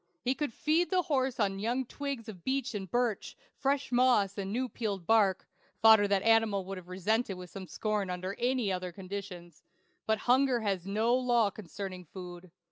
He 0.23 0.33
could 0.33 0.51
feed 0.51 0.89
the 0.89 1.03
horse 1.03 1.39
on 1.39 1.59
young 1.59 1.85
twigs 1.85 2.27
of 2.27 2.43
beech 2.43 2.73
and 2.73 2.89
birch; 2.89 3.37
fresh 3.59 3.91
moss, 3.91 4.35
and 4.35 4.51
new 4.51 4.67
peeled 4.67 5.05
bark 5.05 5.47
(fodder 5.79 6.07
the 6.07 6.25
animal 6.25 6.65
would 6.65 6.79
have 6.79 6.87
resented 6.89 7.37
with 7.37 7.55
scorn 7.69 8.09
under 8.09 8.35
any 8.39 8.71
other 8.71 8.91
conditions); 8.91 9.61
but 10.07 10.17
hunger 10.25 10.61
has 10.61 10.87
no 10.87 11.13
law 11.15 11.51
concerning 11.51 12.03
food. 12.05 12.49